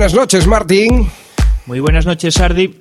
[0.00, 1.10] buenas noches, Martín.
[1.66, 2.74] Muy buenas noches, Sardi.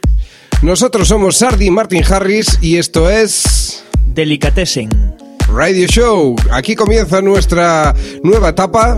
[0.62, 3.84] Nosotros somos Sardi Martin Harris y esto es...
[4.06, 5.18] Delicatessen.
[5.50, 6.38] Radio Show.
[6.50, 7.94] Aquí comienza nuestra
[8.24, 8.98] nueva etapa.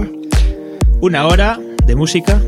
[0.99, 2.39] Una hora de música.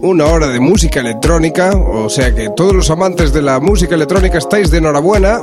[0.00, 1.70] Una hora de música electrónica.
[1.70, 5.38] O sea que todos los amantes de la música electrónica estáis de enhorabuena.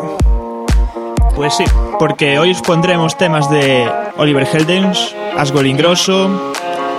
[1.37, 1.63] Pues sí,
[1.97, 6.51] porque hoy os pondremos temas de Oliver Heldens, Asgore Ingrosso,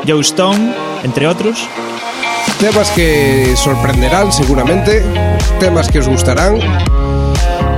[0.09, 0.73] Joe Stone,
[1.05, 1.69] entre otros.
[2.59, 5.03] Temas que sorprenderán seguramente,
[5.59, 6.59] temas que os gustarán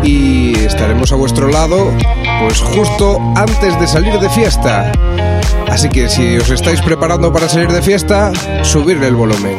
[0.03, 1.93] y estaremos a vuestro lado
[2.41, 4.91] pues justo antes de salir de fiesta.
[5.71, 9.57] Así que si os estáis preparando para salir de fiesta, subirle el volumen.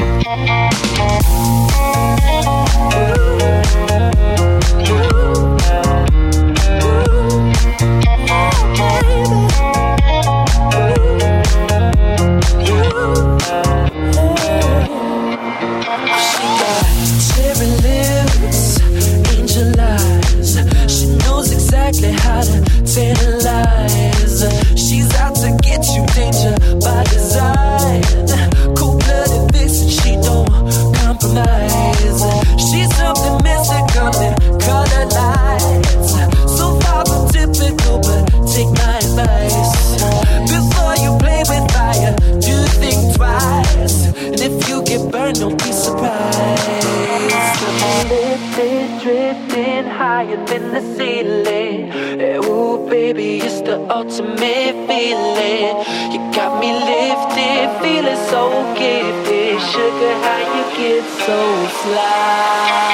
[53.93, 55.75] ultimate feeling.
[56.11, 59.61] You got me lifted, feeling so gifted.
[59.71, 61.39] Sugar, how you get so
[61.81, 62.92] fly?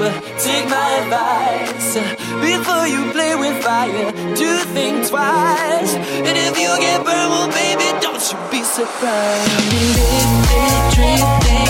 [0.00, 1.94] but take my advice.
[2.40, 5.92] Before you play with fire, do think twice.
[6.26, 9.52] And if you get burned, well, baby, don't you be surprised.
[9.96, 11.69] Live, live, dream,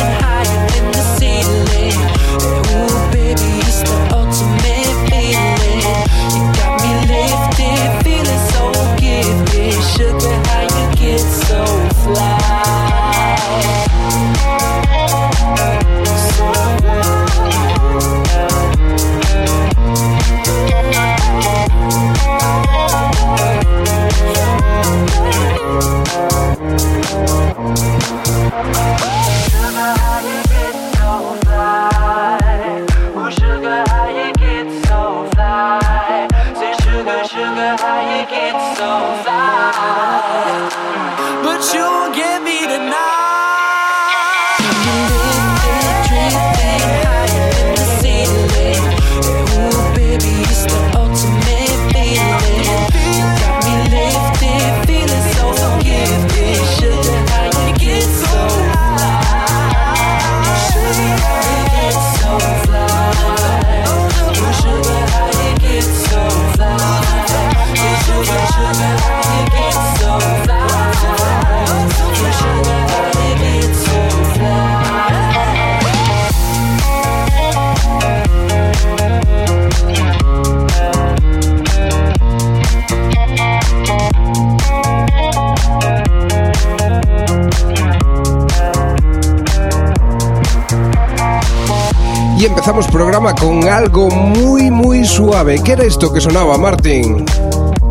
[92.70, 95.60] empezamos programa con algo muy muy suave.
[95.64, 97.24] ¿Qué era esto que sonaba, Martin?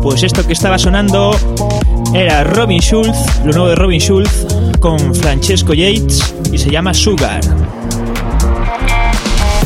[0.00, 1.36] Pues esto que estaba sonando
[2.14, 4.46] era Robin Schulz, lo nuevo de Robin Schulz
[4.80, 7.42] con Francesco Yates y se llama Sugar.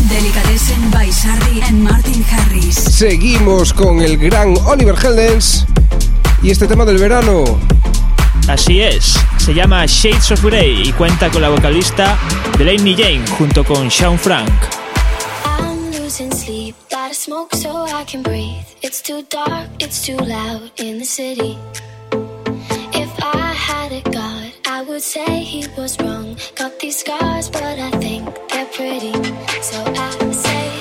[0.09, 2.75] Delicatessen by Sarri and Martin Harris.
[2.75, 5.65] Seguimos con el gran Oliver Heldens
[6.43, 7.45] y este tema del verano.
[8.49, 12.19] Así es, se llama Shades of Grey y cuenta con la vocalista
[12.59, 14.51] Delaney Jane junto con Sean Frank.
[18.05, 18.67] I can breathe.
[18.83, 21.57] It's too dark, it's too loud in the city.
[22.93, 26.37] If I had a god, I would say he was wrong.
[26.55, 29.15] Got these scars, but I think they're pretty.
[29.63, 30.74] So I say.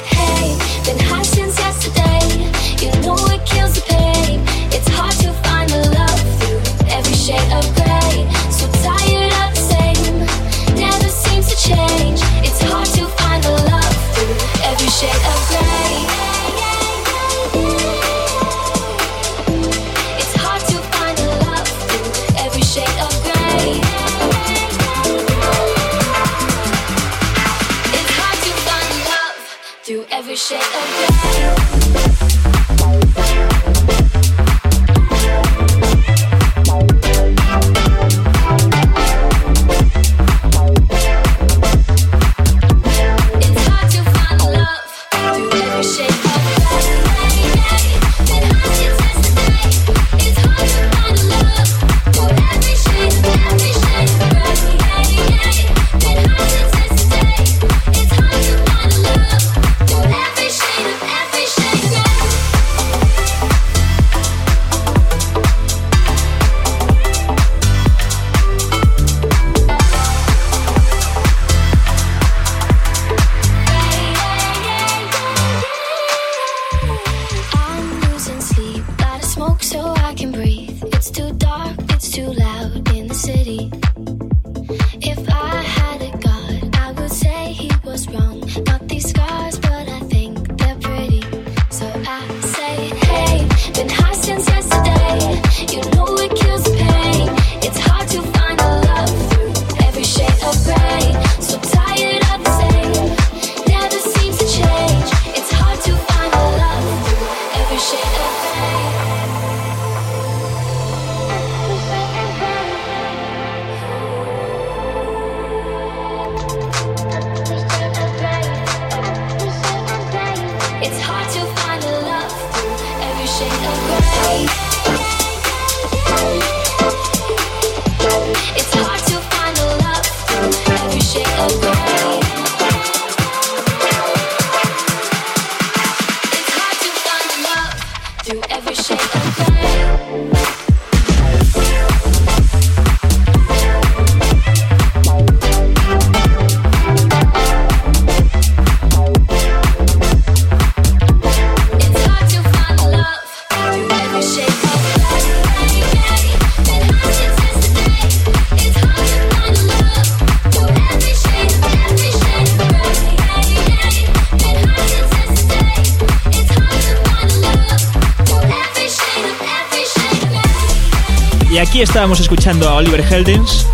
[171.83, 173.67] estábamos escuchando a Oliver Heldens,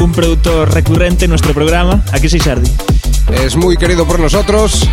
[0.00, 2.00] un productor recurrente en nuestro programa.
[2.12, 2.70] Aquí soy Sardi.
[3.44, 4.88] Es muy querido por nosotros.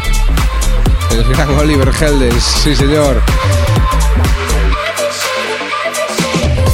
[1.11, 3.21] El gran Oliver Heldens, sí señor.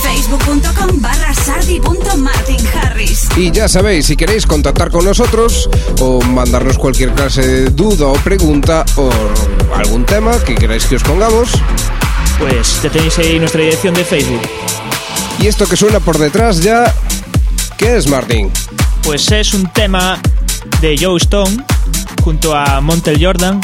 [0.02, 3.28] facebook.com barra sardi.martinharris.
[3.36, 8.14] Y ya sabéis, si queréis contactar con nosotros o mandarnos cualquier clase de duda o
[8.14, 9.10] pregunta o
[9.76, 11.50] algún tema que queráis que os pongamos,
[12.40, 14.42] pues ya tenéis ahí nuestra dirección de Facebook
[15.40, 16.94] y esto que suena por detrás ya,
[17.78, 18.52] ¿qué es Martin?
[19.04, 20.20] Pues es un tema
[20.82, 21.64] de Joe Stone
[22.24, 23.60] junto a Montel Jordan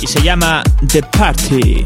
[0.00, 1.84] y se llama The Party.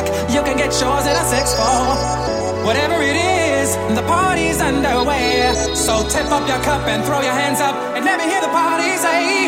[0.00, 2.64] o'clock, you can get yours at a six four.
[2.64, 5.52] Whatever it is, the party's underway.
[5.74, 8.48] So tip up your cup and throw your hands up and let me hear the
[8.48, 9.46] party say,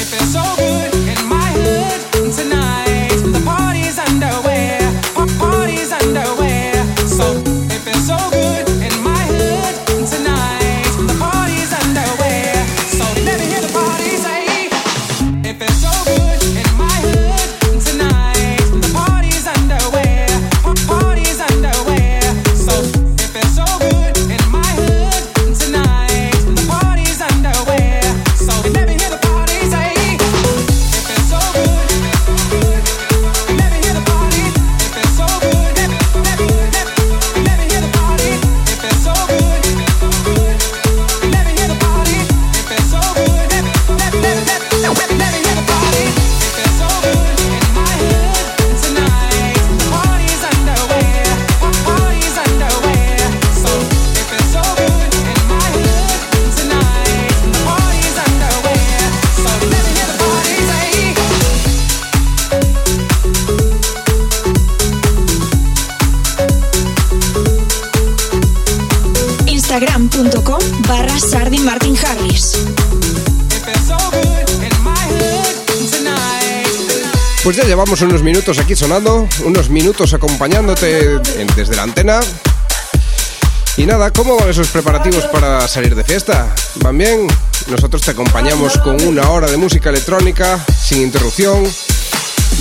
[0.00, 0.89] "If it's so good.
[77.80, 81.18] llevamos unos minutos aquí sonando, unos minutos acompañándote
[81.56, 82.20] desde la antena.
[83.78, 86.54] Y nada, ¿cómo van esos preparativos para salir de fiesta?
[86.82, 87.26] ¿Van bien?
[87.68, 91.66] Nosotros te acompañamos con una hora de música electrónica, sin interrupción,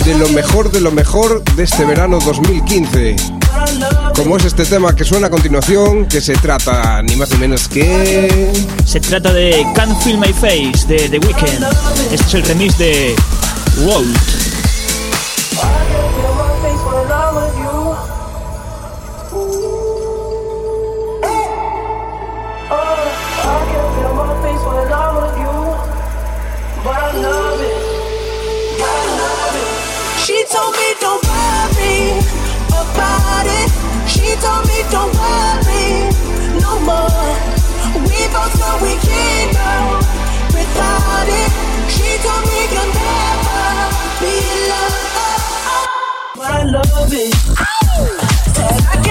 [0.05, 3.17] de lo mejor de lo mejor de este verano 2015.
[4.15, 7.67] Como es este tema que suena a continuación, que se trata ni más ni menos
[7.67, 8.53] que...
[8.85, 11.65] Se trata de Can't Feel My Face de The Weeknd.
[12.09, 13.15] Este es el remix de
[13.83, 14.48] World.
[34.41, 36.09] told me don't worry
[36.63, 37.29] no more.
[38.07, 39.99] We both know we can't go
[40.55, 41.51] without it.
[41.93, 43.63] She told me you'll never
[44.21, 44.35] be
[44.71, 45.35] oh, oh,
[45.71, 45.87] oh.
[46.39, 46.39] in love.
[46.39, 47.33] My love is.
[48.55, 49.08] Said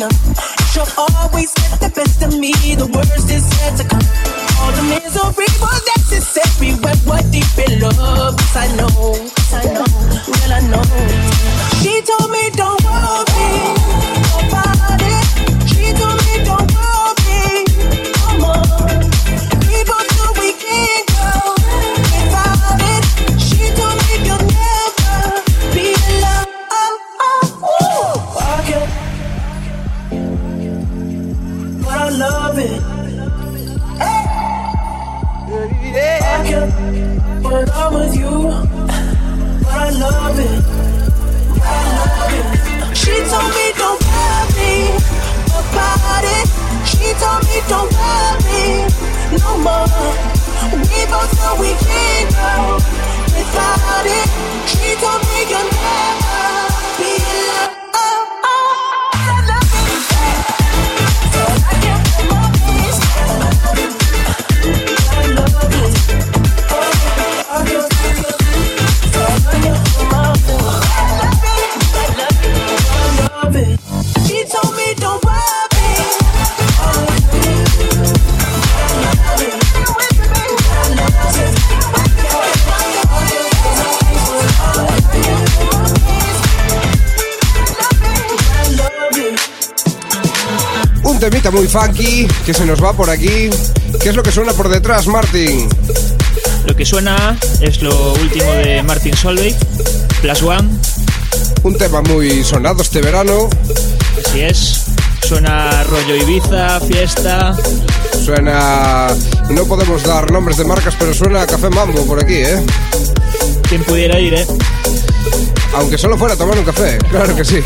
[0.00, 0.16] enough.
[0.72, 4.04] She'll always get the best of me, the worst is yet to come.
[4.60, 8.36] All the misery was necessary when we're deep in love.
[8.36, 9.79] Cause I know, cause I know.
[91.70, 93.48] Funky, que se nos va por aquí.
[94.02, 95.68] ¿Qué es lo que suena por detrás, Martin?
[96.66, 99.54] Lo que suena es lo último de Martin Solveig,
[100.20, 100.68] Plus One.
[101.62, 103.48] Un tema muy sonado este verano.
[104.26, 104.80] Así es.
[105.22, 107.56] Suena rollo Ibiza, fiesta.
[108.24, 109.06] Suena.
[109.50, 112.60] No podemos dar nombres de marcas, pero suena Café Mambo por aquí, ¿eh?
[113.68, 114.46] Quien pudiera ir, ¿eh?
[115.74, 117.60] Aunque solo fuera a tomar un café, claro que sí.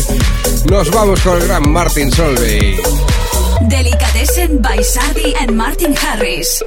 [0.68, 2.80] Nos vamos con el gran Martin Solveig.
[3.64, 6.62] Delicatessen by Sardi and Martin Harris.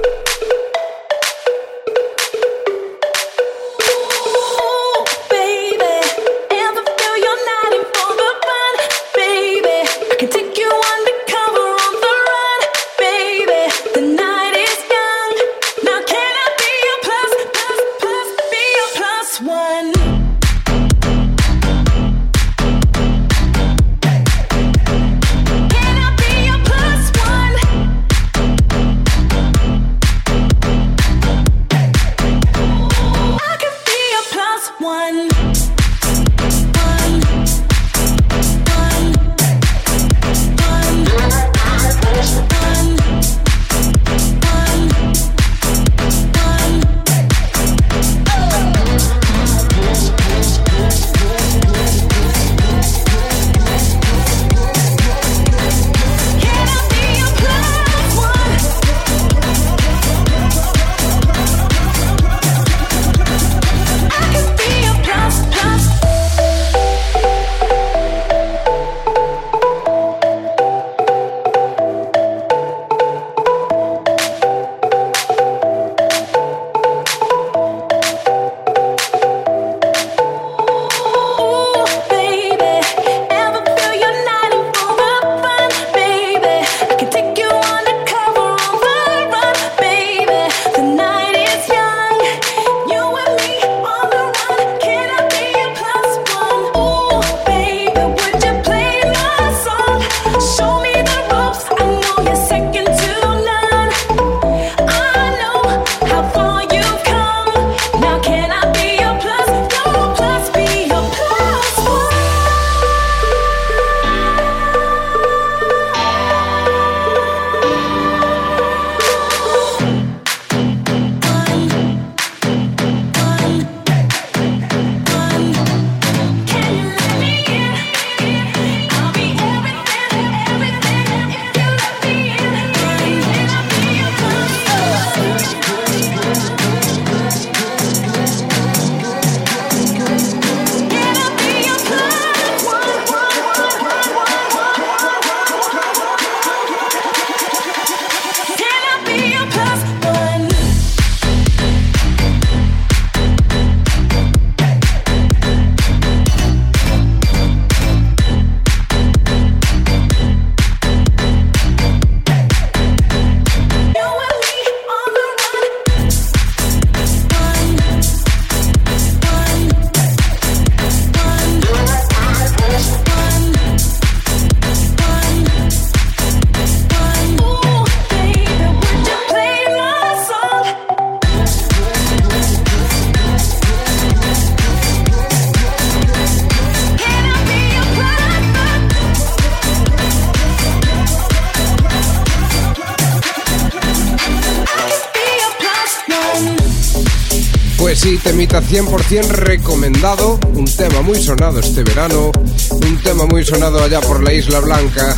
[198.70, 200.38] 100% recomendado.
[200.54, 202.30] Un tema muy sonado este verano.
[202.70, 205.16] Un tema muy sonado allá por la Isla Blanca.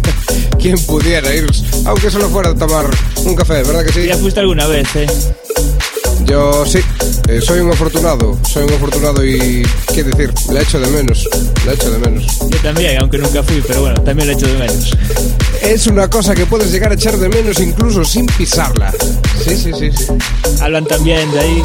[0.58, 1.44] Quien pudiera ir,
[1.84, 2.86] aunque solo fuera a tomar
[3.26, 4.06] un café, ¿verdad que sí?
[4.06, 5.06] Ya fuiste alguna vez, ¿eh?
[6.24, 6.78] Yo sí,
[7.28, 9.62] eh, soy un afortunado, soy un afortunado y,
[9.94, 10.32] ¿qué decir?
[10.50, 11.28] Le echo de menos,
[11.66, 12.24] le echo de menos.
[12.48, 14.96] Yo también, aunque nunca fui, pero bueno, también le echo de menos.
[15.60, 18.90] Es una cosa que puedes llegar a echar de menos incluso sin pisarla.
[19.44, 20.06] Sí, sí, sí, sí.
[20.62, 21.62] Hablan también de ahí.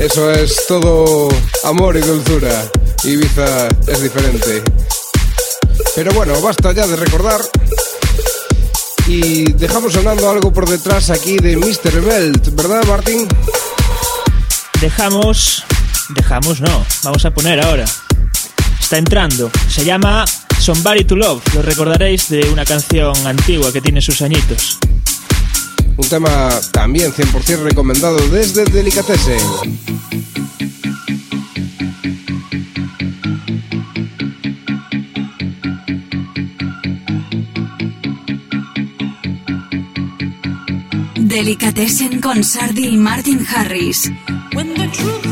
[0.00, 1.28] Eso es todo
[1.64, 2.70] amor y dulzura.
[3.04, 4.62] Ibiza es diferente.
[5.94, 7.42] Pero bueno, basta ya de recordar.
[9.06, 12.00] Y dejamos sonando algo por detrás aquí de Mr.
[12.00, 13.28] Belt, ¿verdad, Martín?
[14.80, 15.64] Dejamos.
[16.08, 16.86] Dejamos, no.
[17.02, 17.84] Vamos a poner ahora.
[18.80, 19.50] Está entrando.
[19.68, 20.24] Se llama
[20.58, 21.42] Somebody to Love.
[21.54, 24.78] Lo recordaréis de una canción antigua que tiene sus añitos.
[25.96, 29.38] Un tema también 100% recomendado desde Delicatessen.
[41.16, 44.10] Delicatessen con Sardi y Martin Harris.
[44.54, 45.29] When the truth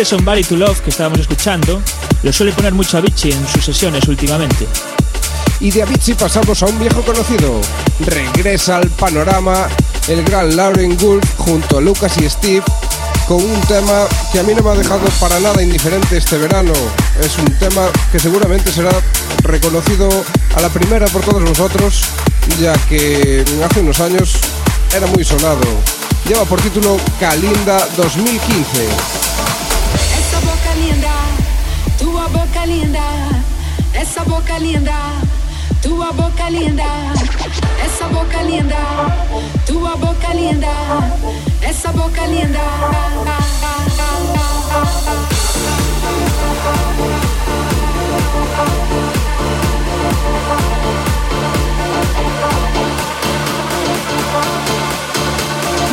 [0.00, 1.82] este Somebody to Love que estábamos escuchando
[2.22, 4.66] lo suele poner mucho Avicii en sus sesiones últimamente.
[5.60, 7.60] Y de Avicii pasamos a un viejo conocido.
[8.06, 9.68] Regresa al panorama
[10.08, 12.62] el gran Lauren Gould junto a Lucas y Steve
[13.28, 16.72] con un tema que a mí no me ha dejado para nada indiferente este verano.
[17.20, 18.92] Es un tema que seguramente será
[19.42, 20.08] reconocido
[20.56, 22.04] a la primera por todos vosotros,
[22.58, 24.32] ya que hace unos años
[24.96, 25.60] era muy sonado.
[26.26, 29.49] Lleva por título Calinda 2015.
[30.80, 31.12] Linda,
[31.98, 33.02] tua boca linda.
[33.92, 34.96] Essa boca linda,
[35.82, 36.84] tua boca linda.
[37.84, 38.76] Essa boca linda,
[39.66, 40.72] tua boca linda.
[41.60, 42.64] Essa boca linda.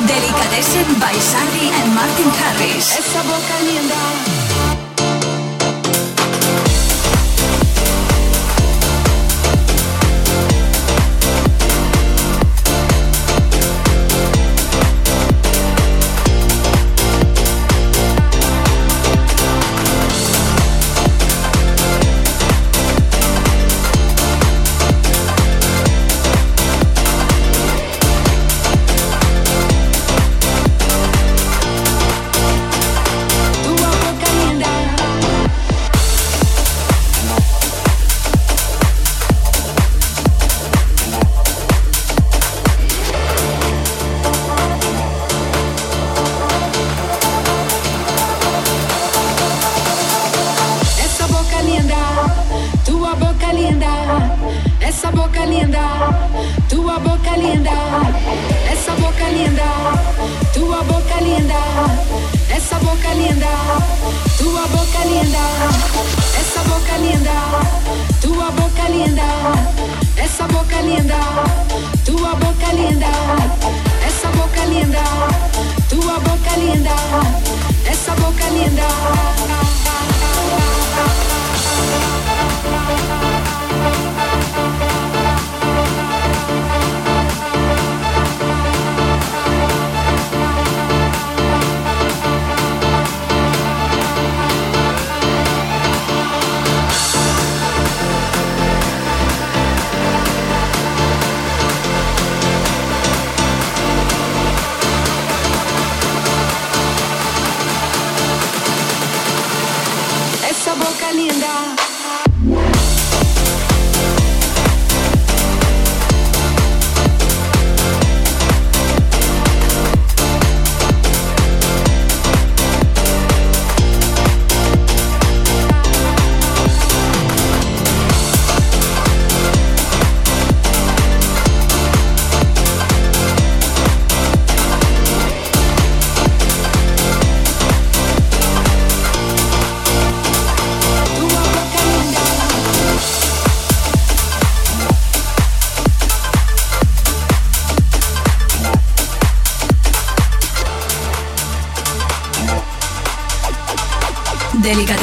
[0.07, 2.97] Delicatessen by Sardi and Martin Harris.
[2.97, 4.36] Essa boca linda.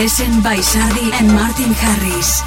[0.04, 2.42] Delicatessen by Sardi and Martin Harris.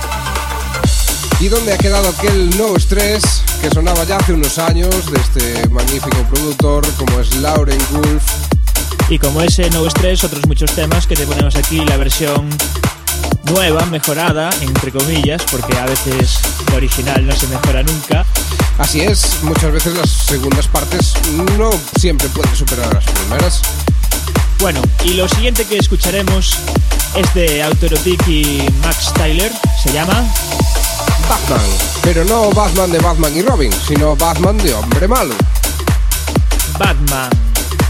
[1.39, 5.67] ¿Y dónde ha quedado aquel No Stress que sonaba ya hace unos años de este
[5.69, 8.23] magnífico productor como es Lauren Wolf?
[9.09, 12.47] Y como ese No Stress, otros muchos temas que te ponemos aquí la versión
[13.45, 16.37] nueva, mejorada, entre comillas, porque a veces
[16.69, 18.23] la original no se mejora nunca.
[18.77, 21.15] Así es, muchas veces las segundas partes
[21.57, 23.61] no siempre pueden superar a las primeras.
[24.59, 26.57] Bueno, y lo siguiente que escucharemos
[27.15, 29.51] es de Autoerotic y Max Tyler,
[29.83, 30.23] se llama
[31.29, 31.69] Batman,
[32.03, 35.35] pero no Batman de Batman y Robin, sino Batman de Hombre Malo.
[36.77, 37.29] Batman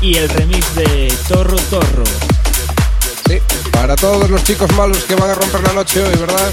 [0.02, 2.04] y el remix de Torro Torro.
[3.28, 3.40] Sí,
[3.72, 6.52] para todos los chicos malos que van a romper la noche hoy, ¿verdad?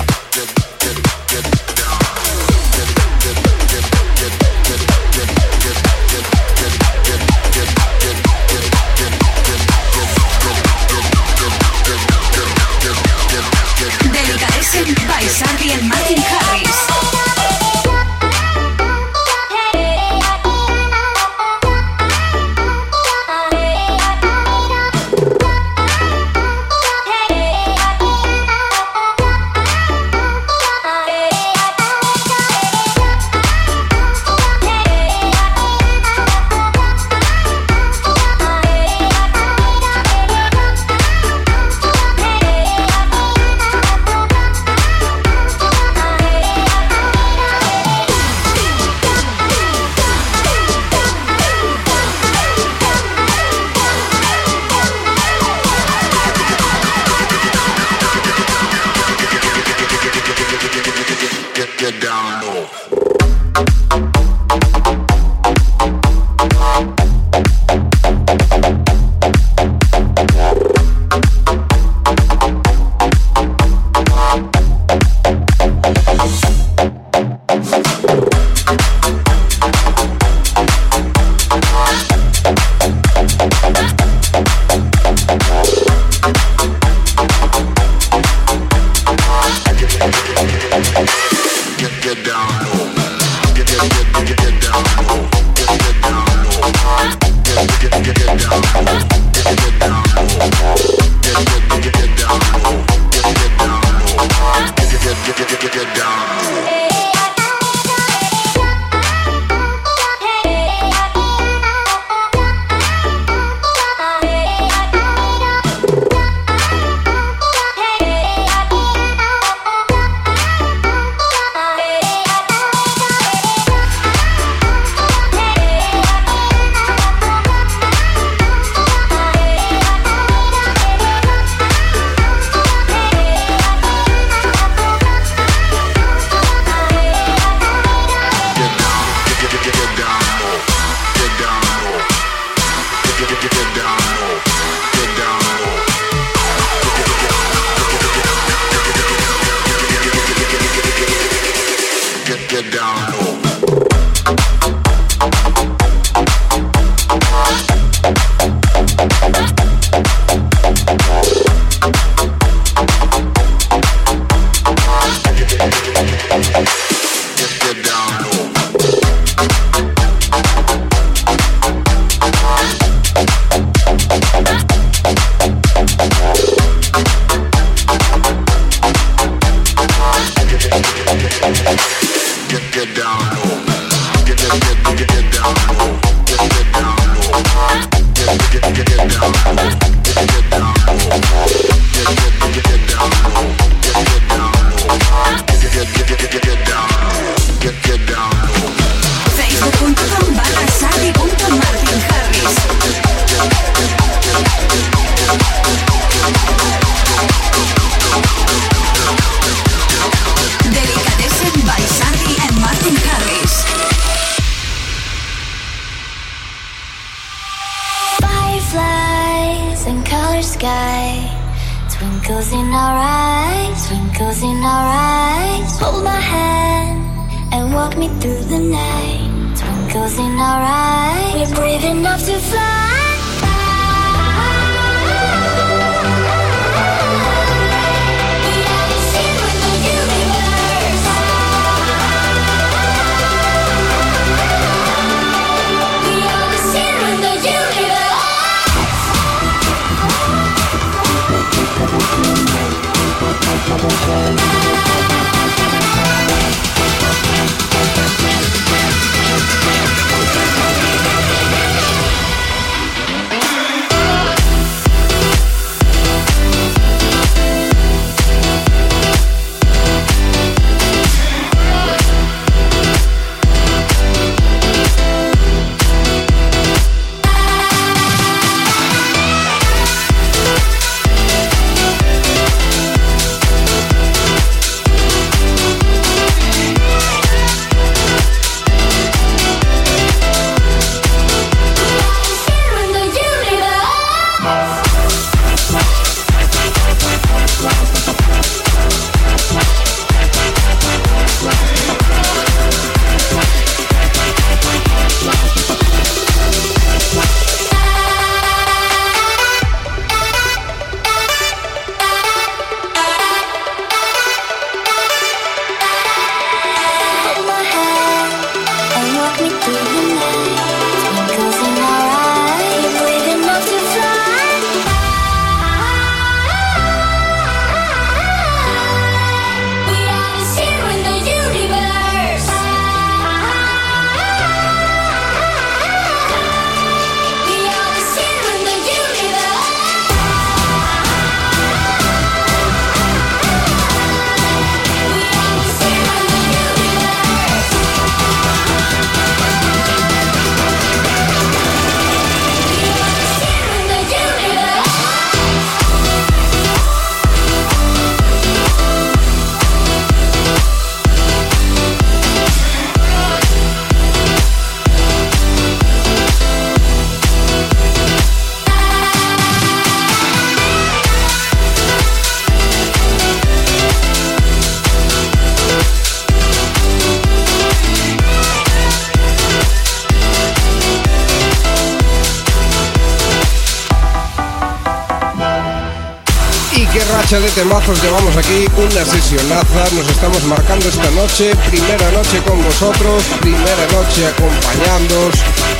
[387.24, 392.62] Racha de temazos llevamos aquí, una sesionaza, nos estamos marcando esta noche, primera noche con
[392.62, 395.34] vosotros, primera noche acompañándoos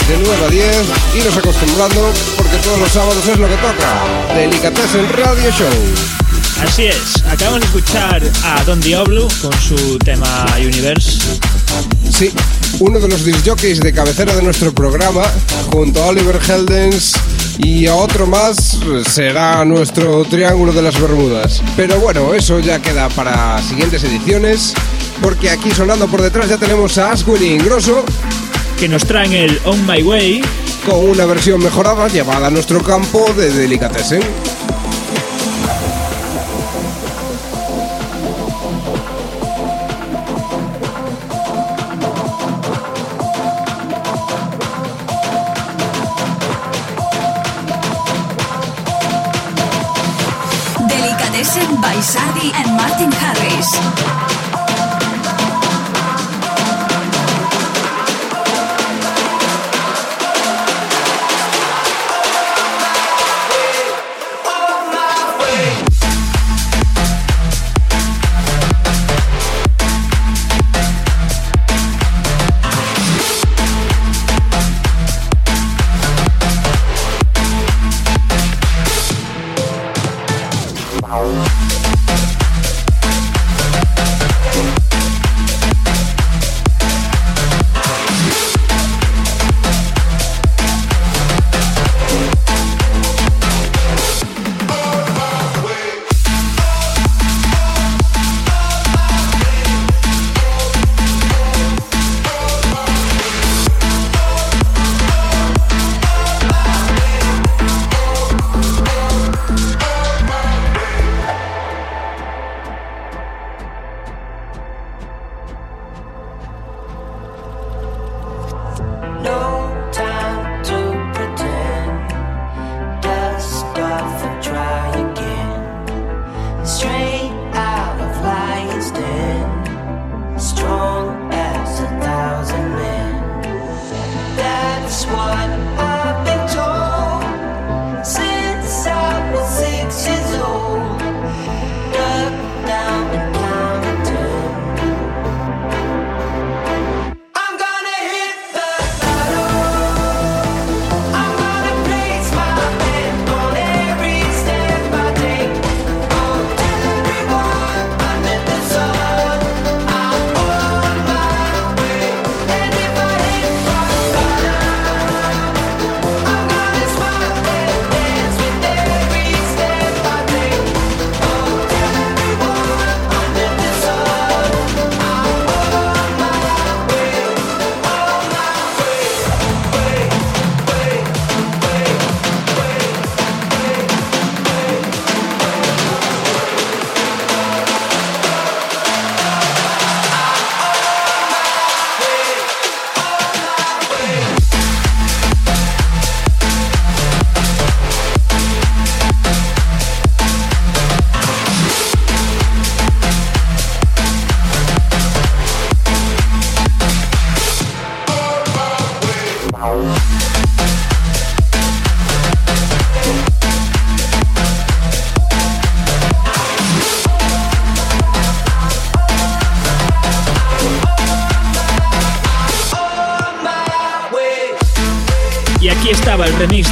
[0.09, 0.77] de 9 a 10,
[1.21, 6.65] iros acostumbrando porque todos los sábados es lo que toca, Delicatessen Radio Show.
[6.67, 11.19] Así es, acabamos de escuchar a Don Diablo con su tema Universe.
[12.11, 12.33] Sí,
[12.79, 15.25] uno de los disc jockeys de cabecera de nuestro programa,
[15.71, 17.13] junto a Oliver Heldens
[17.59, 21.63] y a otro más, será nuestro Triángulo de las Bermudas.
[21.77, 24.75] Pero bueno, eso ya queda para siguientes ediciones,
[25.23, 28.05] porque aquí sonando por detrás ya tenemos a Aswin y Ingrosso,
[28.79, 30.43] que nos traen el On My Way
[30.87, 34.21] con una versión mejorada llevada a nuestro campo de Delicatessen.
[34.21, 34.74] Delicatessen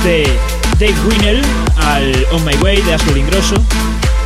[0.05, 0.27] de
[0.81, 1.43] Dave Winnell
[1.77, 3.55] al On My Way de Aswell Ingrosso,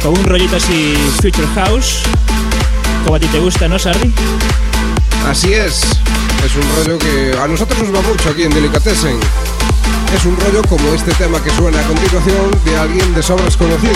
[0.03, 2.03] con un rollito así Future House,
[3.05, 4.13] como a ti te gusta, ¿no, Sardi?
[5.29, 5.83] Así es,
[6.45, 9.19] es un rollo que a nosotros nos va mucho aquí en Delicatessen.
[10.15, 13.93] Es un rollo como este tema que suena a continuación de alguien de sobras conocido.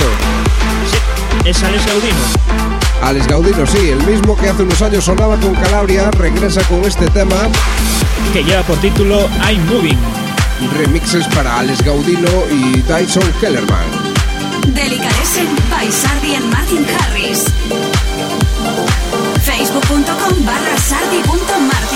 [0.90, 2.16] Sí, es Alex Gaudino.
[3.02, 7.08] Alex Gaudino, sí, el mismo que hace unos años sonaba con Calabria, regresa con este
[7.08, 7.36] tema.
[8.34, 10.19] Que lleva por título I'm Moving.
[10.68, 13.90] Remixes para Alex Gaudino y Dyson Kellerman.
[14.74, 17.46] Delicatessen by Sardi and Martin Harris.
[19.42, 21.89] Facebook.com barra sardi.martin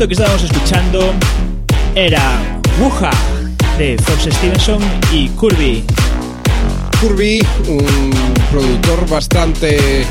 [0.00, 1.12] Esto que estábamos escuchando
[1.94, 2.22] era
[2.80, 3.10] Wuha
[3.76, 4.80] de Fox Stevenson
[5.12, 5.84] y Kirby.
[7.02, 8.10] Kirby, un
[8.50, 10.06] productor bastante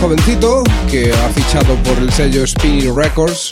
[0.00, 3.50] jovencito que ha fichado por el sello Spinning Records.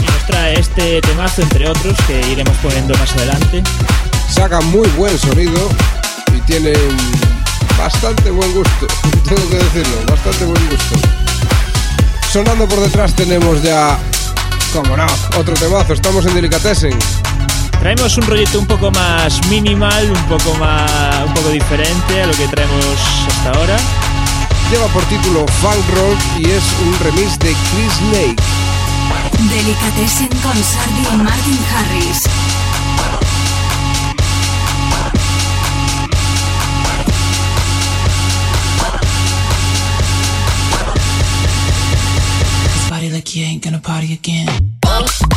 [0.00, 3.62] Y nos trae este temazo, entre otros, que iremos poniendo más adelante.
[4.28, 5.68] Saca muy buen sonido
[6.36, 6.72] y tiene
[7.78, 8.88] bastante buen gusto,
[9.28, 10.96] tengo que decirlo, bastante buen gusto.
[12.32, 13.98] Sonando por detrás tenemos ya,
[14.72, 15.06] como no,
[15.36, 16.98] otro temazo, estamos en Delicatessen.
[17.80, 20.90] Traemos un rollito un poco más minimal, un poco más
[21.26, 22.96] un poco diferente a lo que traemos
[23.28, 23.76] hasta ahora.
[24.70, 28.42] Lleva por título Funk Rock y es un remix de Chris Lake.
[29.48, 32.24] Delicatessen con Sardi y Martin Harris.
[43.88, 45.27] Party again.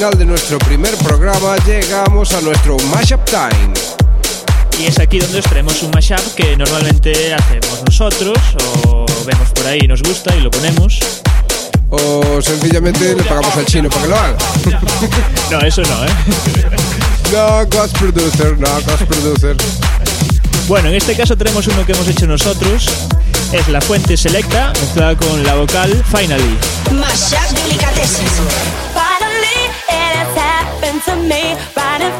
[0.00, 3.74] Final de nuestro primer programa, llegamos a nuestro Mashup Time.
[4.78, 8.38] Y es aquí donde os traemos un mashup que normalmente hacemos nosotros
[8.88, 11.00] o vemos por ahí y nos gusta y lo ponemos.
[11.90, 14.38] O sencillamente le pagamos al chino para que lo haga.
[15.50, 16.10] No, eso no, ¿eh?
[17.30, 19.54] No, Ghost Producer, no, Ghost Producer.
[20.66, 22.88] Bueno, en este caso tenemos uno que hemos hecho nosotros.
[23.52, 26.56] Es la fuente selecta mezclada con la vocal Finally.
[26.90, 28.24] Mashup Delicatessen.
[28.94, 29.79] Finally,
[31.02, 32.19] to me right in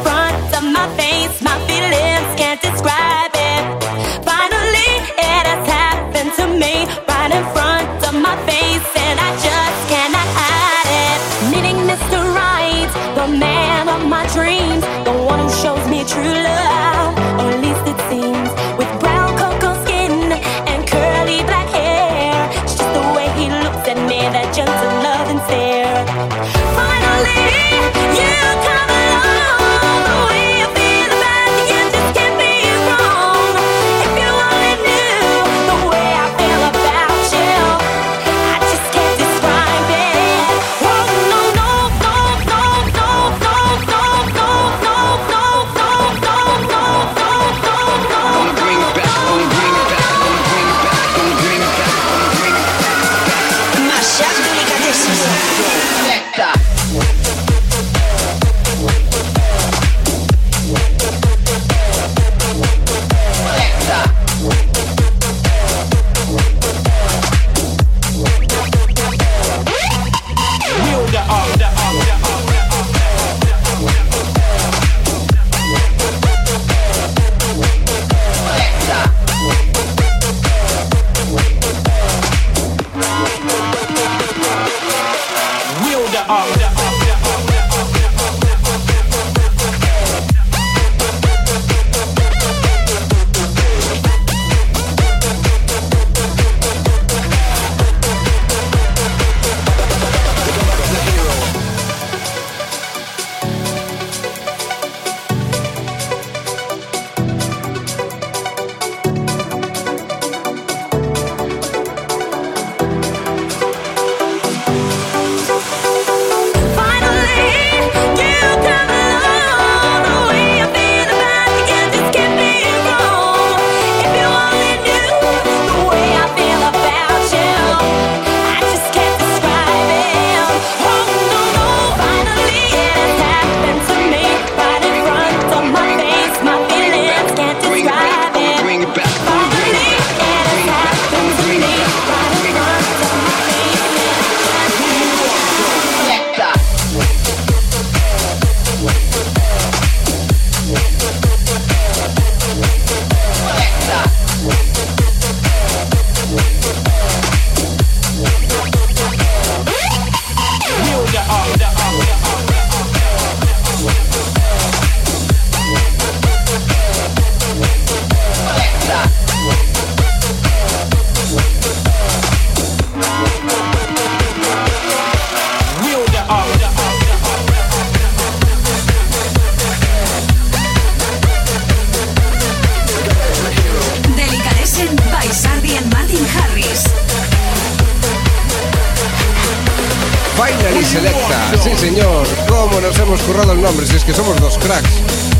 [194.61, 194.89] cracks.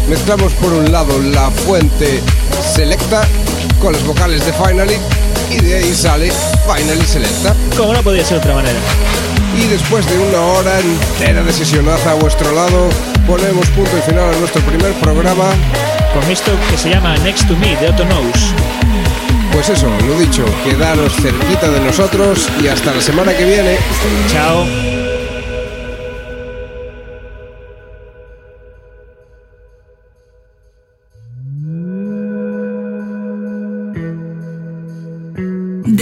[0.09, 2.21] Mezclamos por un lado la fuente
[2.75, 3.27] Selecta
[3.79, 4.97] con las vocales de Finally
[5.49, 6.31] y de ahí sale
[6.65, 7.55] Finally Selecta.
[7.77, 8.79] Como no podía ser de otra manera.
[9.57, 12.89] Y después de una hora entera de sesionaza a vuestro lado,
[13.27, 15.49] ponemos punto y final a nuestro primer programa.
[16.13, 18.53] Con esto que se llama Next to Me de Otto Knows.
[19.51, 23.77] Pues eso, lo dicho, quedaros cerquita de nosotros y hasta la semana que viene.
[24.31, 24.90] Chao.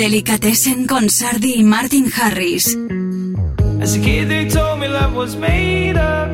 [0.10, 2.76] Delicatessen con Sardi y Martin Harris.
[3.80, 6.32] As a kid, they told me love was made up.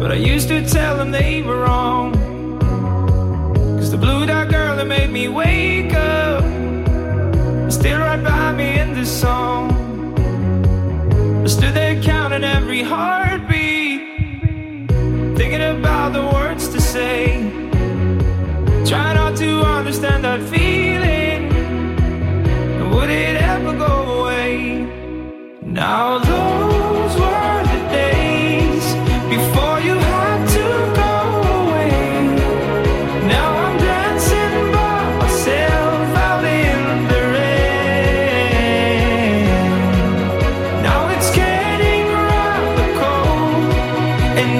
[0.00, 2.12] But I used to tell them they were wrong.
[3.78, 6.42] Cause the blue dot girl that made me wake up
[7.68, 9.70] is still right by me in this song.
[11.44, 14.00] I stood there counting every heartbeat,
[15.38, 17.48] thinking about the words to say.
[18.84, 21.29] Try not to understand that feeling.
[23.00, 24.84] Would it ever go away?
[25.62, 28.84] Now those were the days
[29.34, 30.66] before you had to
[31.00, 31.14] go
[31.60, 31.92] away.
[33.26, 36.80] Now I'm dancing by myself out in
[37.10, 37.64] the rain.
[40.82, 43.72] Now it's getting rather cold,
[44.42, 44.52] and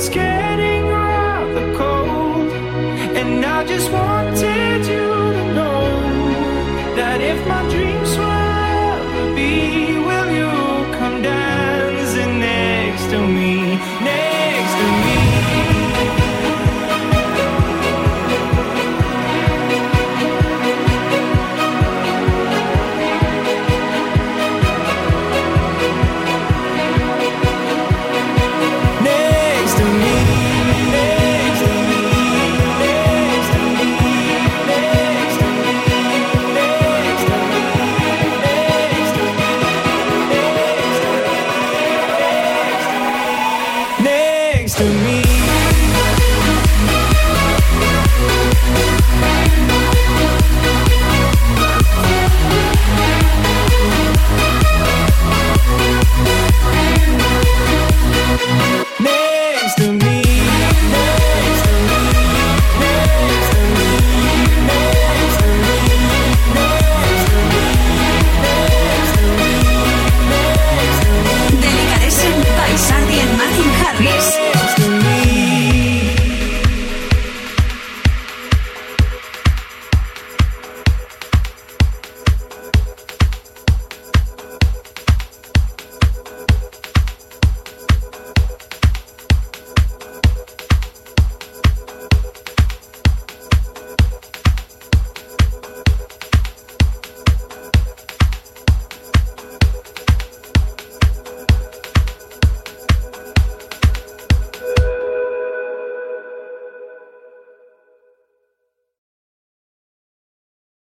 [0.00, 2.50] it's getting rather cold,
[3.18, 4.19] and I just wanted